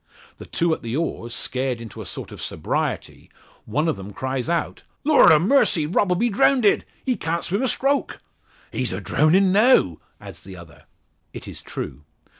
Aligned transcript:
The 0.39 0.47
two 0.47 0.73
at 0.73 0.81
the 0.81 0.95
oars, 0.95 1.31
scared 1.35 1.79
into 1.79 2.01
a 2.01 2.07
sort 2.07 2.31
of 2.31 2.41
sobriety, 2.41 3.29
one 3.65 3.87
of 3.87 3.97
them 3.97 4.13
cries 4.13 4.49
out 4.49 4.81
"Lor' 5.03 5.31
o' 5.31 5.37
mercy! 5.37 5.85
Rob'll 5.85 6.15
be 6.15 6.27
drownded! 6.31 6.85
He 7.05 7.15
can't 7.15 7.43
sweem 7.43 7.61
a 7.61 7.67
stroke." 7.67 8.19
"He's 8.71 8.93
a 8.93 8.99
drownin' 8.99 9.51
now!" 9.51 9.99
adds 10.19 10.41
the 10.41 10.57
other. 10.57 10.85
It 11.33 11.47
is 11.47 11.61
true. 11.61 12.01